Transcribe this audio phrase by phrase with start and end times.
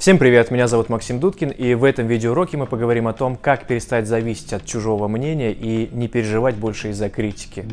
[0.00, 3.66] Всем привет, меня зовут Максим Дудкин, и в этом видеоуроке мы поговорим о том, как
[3.66, 7.66] перестать зависеть от чужого мнения и не переживать больше из-за критики.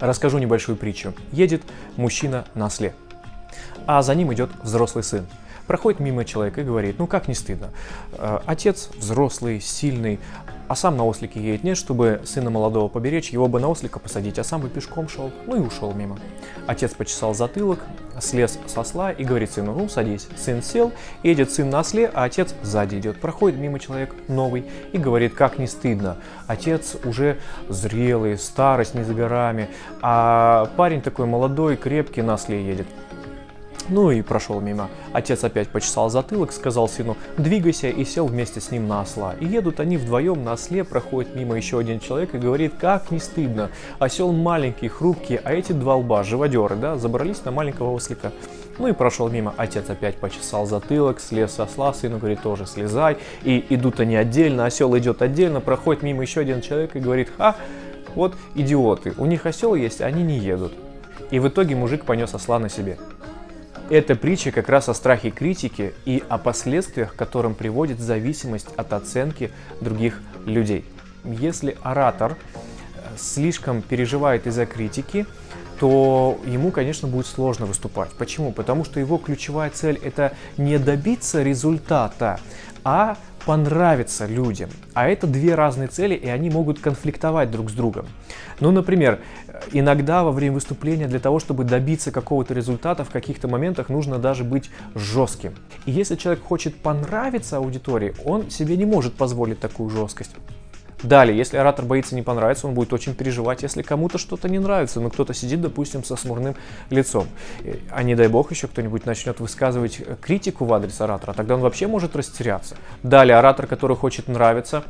[0.00, 1.12] Расскажу небольшую притчу.
[1.32, 1.60] Едет
[1.98, 2.94] мужчина на осле,
[3.84, 5.26] а за ним идет взрослый сын.
[5.66, 7.68] Проходит мимо человека и говорит, ну как не стыдно.
[8.14, 10.18] Э, отец взрослый, сильный,
[10.66, 14.38] а сам на ослике едет нет, чтобы сына молодого поберечь, его бы на ослика посадить,
[14.38, 15.30] а сам бы пешком шел.
[15.46, 16.18] Ну и ушел мимо.
[16.66, 17.80] Отец почесал затылок,
[18.20, 20.28] слез со осла и говорит сыну, ну садись.
[20.36, 23.20] Сын сел, едет сын на осле, а отец сзади идет.
[23.20, 26.16] Проходит мимо человек новый и говорит, как не стыдно.
[26.46, 29.68] Отец уже зрелый, старость не за горами,
[30.02, 32.86] а парень такой молодой, крепкий на осле едет.
[33.90, 34.88] Ну и прошел мимо.
[35.12, 39.34] Отец опять почесал затылок, сказал сыну «двигайся» и сел вместе с ним на осла.
[39.40, 43.18] И едут они вдвоем на осле, проходит мимо еще один человек и говорит «как не
[43.18, 48.30] стыдно, осел маленький, хрупкий, а эти два лба, живодеры, да, забрались на маленького ослика».
[48.78, 49.52] Ну и прошел мимо.
[49.56, 53.18] Отец опять почесал затылок, слез со осла, сыну говорит тоже слезай.
[53.42, 57.56] И идут они отдельно, осел идет отдельно, проходит мимо еще один человек и говорит «ха,
[58.14, 60.72] вот идиоты, у них осел есть, а они не едут».
[61.32, 62.96] И в итоге мужик понес осла на себе.
[63.90, 69.50] Эта притча как раз о страхе критики и о последствиях, которым приводит зависимость от оценки
[69.80, 70.84] других людей.
[71.24, 72.36] Если оратор
[72.94, 75.26] э, слишком переживает из-за критики,
[75.80, 78.10] то ему, конечно, будет сложно выступать.
[78.10, 78.52] Почему?
[78.52, 82.38] Потому что его ключевая цель это не добиться результата,
[82.84, 84.68] а понравиться людям.
[84.92, 88.06] А это две разные цели, и они могут конфликтовать друг с другом.
[88.60, 89.20] Ну, например,
[89.72, 94.44] иногда во время выступления для того, чтобы добиться какого-то результата, в каких-то моментах нужно даже
[94.44, 95.54] быть жестким.
[95.86, 100.32] И если человек хочет понравиться аудитории, он себе не может позволить такую жесткость.
[101.02, 105.00] Далее, если оратор боится не понравиться, он будет очень переживать, если кому-то что-то не нравится,
[105.00, 106.56] но кто-то сидит, допустим, со смурным
[106.90, 107.26] лицом.
[107.90, 111.86] А не дай бог еще кто-нибудь начнет высказывать критику в адрес оратора, тогда он вообще
[111.86, 112.76] может растеряться.
[113.02, 114.84] Далее, оратор, который хочет нравиться,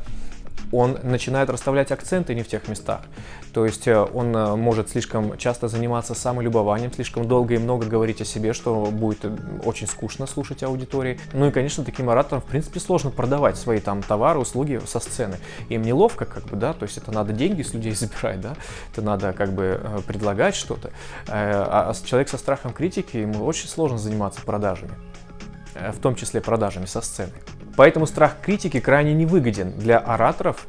[0.72, 3.02] он начинает расставлять акценты не в тех местах.
[3.52, 8.20] То есть э, он э, может слишком часто заниматься самолюбованием, слишком долго и много говорить
[8.20, 11.18] о себе, что будет э, очень скучно слушать аудитории.
[11.32, 15.38] Ну и, конечно, таким ораторам, в принципе, сложно продавать свои там товары, услуги со сцены.
[15.68, 18.54] Им неловко, как бы, да, то есть это надо деньги с людей забирать, да,
[18.92, 20.90] это надо как бы предлагать что-то.
[21.26, 24.92] А человек со страхом критики, ему очень сложно заниматься продажами,
[25.74, 27.32] в том числе продажами со сцены.
[27.80, 30.66] Поэтому страх критики крайне невыгоден для ораторов,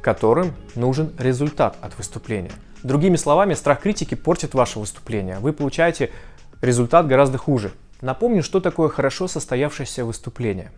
[0.00, 2.52] которым нужен результат от выступления.
[2.84, 5.40] Другими словами, страх критики портит ваше выступление.
[5.40, 6.12] Вы получаете
[6.60, 7.72] результат гораздо хуже.
[8.00, 10.70] Напомню, что такое хорошо состоявшееся выступление.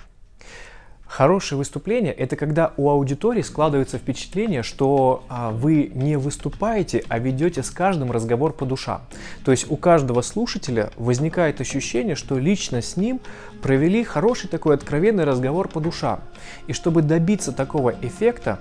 [1.17, 7.63] Хорошее выступление– это когда у аудитории складывается впечатление, что а, вы не выступаете, а ведете
[7.63, 9.01] с каждым разговор по душам.
[9.45, 13.21] То есть у каждого слушателя возникает ощущение, что лично с ним
[13.63, 16.19] провели хороший такой откровенный разговор по душам.
[16.67, 18.59] И чтобы добиться такого эффекта,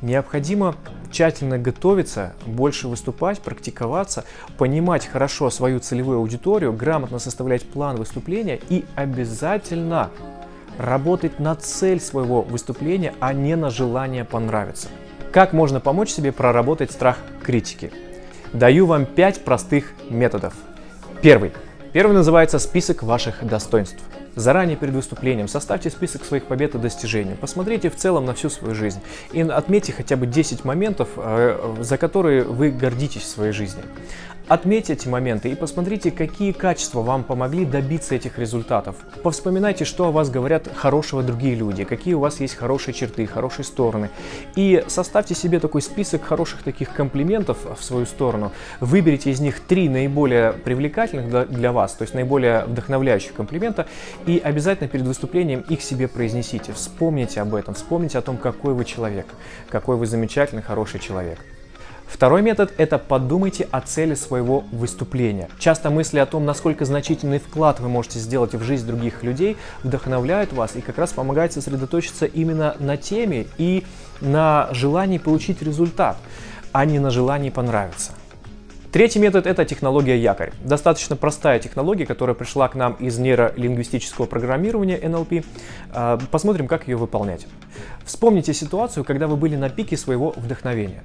[0.00, 0.74] необходимо
[1.12, 4.24] тщательно готовиться, больше выступать, практиковаться,
[4.58, 10.10] понимать хорошо свою целевую аудиторию, грамотно составлять план выступления и обязательно
[10.78, 14.88] работать на цель своего выступления, а не на желание понравиться.
[15.32, 17.92] Как можно помочь себе проработать страх критики?
[18.52, 20.54] Даю вам 5 простых методов.
[21.22, 21.52] Первый.
[21.92, 24.02] Первый называется список ваших достоинств.
[24.34, 27.34] Заранее перед выступлением составьте список своих побед и достижений.
[27.38, 29.00] Посмотрите в целом на всю свою жизнь
[29.32, 33.82] и отметьте хотя бы 10 моментов, э, за которые вы гордитесь в своей жизни.
[34.48, 38.96] Отметьте эти моменты и посмотрите, какие качества вам помогли добиться этих результатов.
[39.22, 43.64] Повспоминайте, что о вас говорят хорошего другие люди, какие у вас есть хорошие черты, хорошие
[43.64, 44.10] стороны.
[44.56, 48.52] И составьте себе такой список хороших таких комплиментов в свою сторону.
[48.80, 53.86] Выберите из них три наиболее привлекательных для вас, то есть наиболее вдохновляющих комплимента,
[54.26, 56.72] и обязательно перед выступлением их себе произнесите.
[56.72, 59.26] Вспомните об этом, вспомните о том, какой вы человек,
[59.68, 61.38] какой вы замечательный, хороший человек.
[62.12, 65.48] Второй метод– это подумайте о цели своего выступления.
[65.58, 70.52] Часто мысли о том, насколько значительный вклад вы можете сделать в жизнь других людей, вдохновляют
[70.52, 73.84] вас и как раз помогают сосредоточиться именно на теме и
[74.20, 76.18] на желании получить результат,
[76.70, 78.12] а не на желании понравиться.
[78.92, 80.52] Третий метод– это технология якорь.
[80.62, 85.46] Достаточно простая технология, которая пришла к нам из нейролингвистического программирования NLP.
[85.94, 87.46] А, посмотрим, как ее выполнять.
[88.04, 91.02] Вспомните ситуацию, когда вы были на пике своего вдохновения.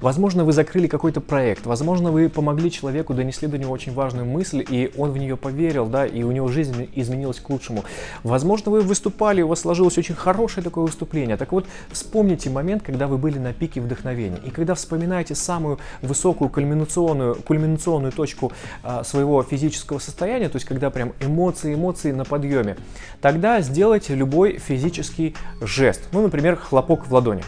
[0.00, 4.64] Возможно, вы закрыли какой-то проект, возможно, вы помогли человеку, донесли до него очень важную мысль,
[4.68, 7.84] и он в нее поверил, да, и у него жизнь изменилась к лучшему.
[8.22, 11.36] Возможно, вы выступали, у вас сложилось очень хорошее такое выступление.
[11.36, 16.48] Так вот, вспомните момент, когда вы были на пике вдохновения, и когда вспоминаете самую высокую
[16.50, 18.52] кульминационную, кульминационную точку
[18.82, 22.76] а, своего физического состояния, то есть когда прям эмоции, эмоции на подъеме,
[23.20, 26.02] тогда сделайте любой физический жест.
[26.12, 27.42] Ну, например, хлопок в ладони.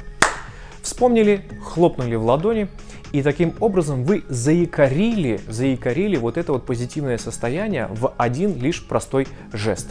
[0.87, 2.69] Вспомнили, хлопнули в ладони,
[3.11, 9.27] и таким образом вы заикарили, заикарили вот это вот позитивное состояние в один лишь простой
[9.53, 9.89] жест.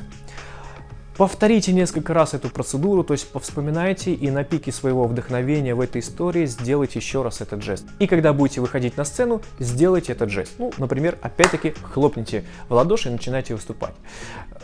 [1.18, 6.00] Повторите несколько раз эту процедуру, то есть повспоминайте и на пике своего вдохновения в этой
[6.00, 7.86] истории сделайте еще раз этот жест.
[8.00, 10.54] И когда будете выходить на сцену, сделайте этот жест.
[10.60, 13.96] Ну, например, опять-таки хлопните в ладоши и начинайте выступать.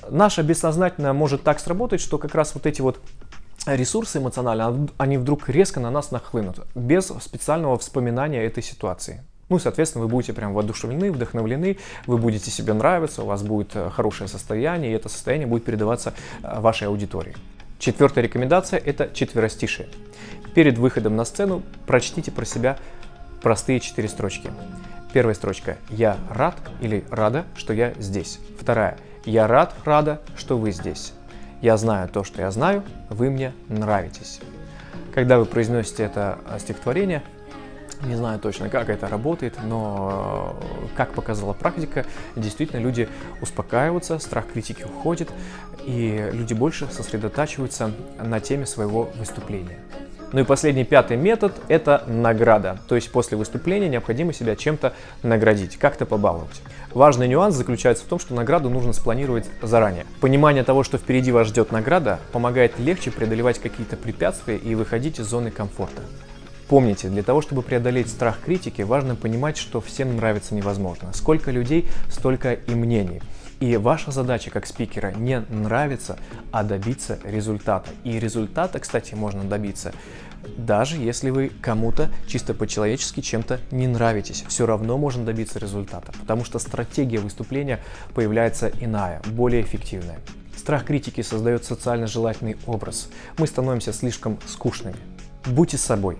[0.10, 3.01] Наше бессознательное может так сработать, что как раз вот эти вот
[3.66, 9.24] ресурсы эмоциональные, они вдруг резко на нас нахлынут, без специального вспоминания этой ситуации.
[9.50, 11.78] Ну и, соответственно, вы будете прям воодушевлены, вдохновлены,
[12.08, 16.13] вы будете себе нравиться, у вас будет э, хорошее состояние, и это состояние будет передаваться
[16.42, 17.36] э, вашей аудитории.
[17.78, 19.90] Четвертая рекомендация– это четверостишие.
[20.56, 22.78] Перед выходом на сцену прочтите про себя
[23.42, 24.52] простые четыре строчки.
[25.12, 28.40] Первая строчка «Я рад» или «рада, что я здесь».
[28.58, 31.13] Вторая «Я рад, рада, что вы здесь».
[31.62, 34.40] «Я знаю то, что я знаю, вы мне нравитесь».
[35.13, 37.22] Когда вы произносите это э, стихотворение,
[38.04, 42.06] не знаю точно, как это работает, но, э, как показала практика,
[42.36, 43.10] действительно люди
[43.42, 45.30] успокаиваются, страх критики уходит,
[45.84, 49.80] и люди больше сосредотачиваются на теме своего выступления.
[50.31, 52.80] Ну и последний, пятый метод– это награда.
[52.88, 54.94] То есть после выступления необходимо себя чем-то
[55.24, 56.62] наградить, как-то побаловать.
[56.94, 60.06] Важный нюанс заключается в том, что награду нужно спланировать заранее.
[60.22, 65.25] Понимание того, что впереди вас ждет награда, помогает легче преодолевать какие-то препятствия и выходить из
[65.25, 66.01] зоны комфорта.
[66.69, 71.12] Помните, для того, чтобы преодолеть страх критики, важно понимать, что всем нравится невозможно.
[71.12, 73.22] Сколько людей, столько и мнений.
[73.62, 76.18] И ваша задача как спикера не нравится,
[76.52, 77.90] а добиться результата.
[78.04, 79.94] И результата, кстати, можно добиться
[80.58, 86.46] даже если вы кому-то чисто по-человечески чем-то не нравитесь, все равно можно добиться результата, потому
[86.46, 87.80] что стратегия выступления
[88.16, 90.18] появляется иная, более эффективная.
[90.58, 93.10] Страх критики создает социально желательный образ.
[93.38, 94.98] Мы становимся слишком скучными.
[95.46, 96.18] Будьте собой,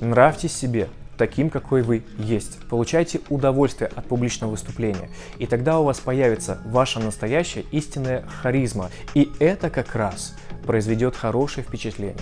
[0.00, 0.88] Нравьтесь себе
[1.20, 2.58] таким, какой вы есть.
[2.70, 5.10] Получайте удовольствие от публичного выступления.
[5.38, 8.88] И тогда у вас появится ваша настоящая истинная харизма.
[9.12, 10.34] И это как раз
[10.64, 12.16] произведет хорошее впечатление.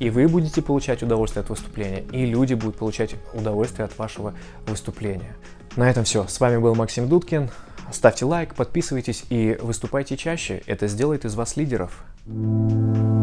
[0.00, 4.34] И вы будете получать удовольствие от выступления, и люди будут получать удовольствие от вашего
[4.66, 5.34] выступления.
[5.76, 6.26] На этом все.
[6.26, 7.48] С вами был Максим Дудкин.
[7.90, 10.62] Ставьте лайк, подписывайтесь и выступайте чаще.
[10.66, 12.04] Это сделает из вас лидеров.
[12.24, 13.21] thank you